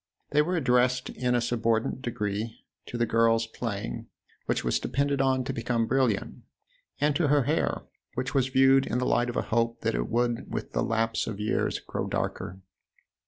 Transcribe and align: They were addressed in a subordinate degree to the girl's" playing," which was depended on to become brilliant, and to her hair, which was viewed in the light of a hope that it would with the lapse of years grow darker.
They 0.31 0.41
were 0.41 0.55
addressed 0.55 1.11
in 1.11 1.35
a 1.35 1.41
subordinate 1.41 2.01
degree 2.01 2.65
to 2.87 2.97
the 2.97 3.05
girl's" 3.05 3.45
playing," 3.59 4.07
which 4.47 4.63
was 4.63 4.79
depended 4.79 5.21
on 5.21 5.43
to 5.43 5.53
become 5.53 5.85
brilliant, 5.85 6.41
and 6.99 7.15
to 7.15 7.27
her 7.27 7.43
hair, 7.43 7.83
which 8.15 8.33
was 8.33 8.47
viewed 8.47 8.87
in 8.87 8.97
the 8.97 9.05
light 9.05 9.29
of 9.29 9.37
a 9.37 9.43
hope 9.53 9.81
that 9.81 9.93
it 9.93 10.09
would 10.09 10.51
with 10.51 10.71
the 10.71 10.81
lapse 10.81 11.27
of 11.27 11.39
years 11.39 11.79
grow 11.79 12.07
darker. 12.07 12.61